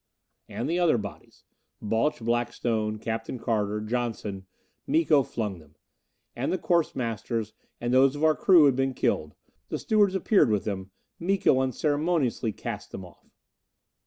[0.49, 1.43] And the other bodies.
[1.79, 4.47] Balch Blackstone, Captain Carter, Johnson
[4.87, 5.75] Miko flung them.
[6.35, 9.35] And the course masters and those of our crew who had been killed;
[9.69, 13.29] the stewards appeared with them; Miko unceremoniously cast them off.